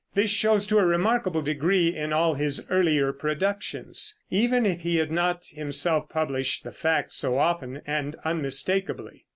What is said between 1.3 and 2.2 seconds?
degree in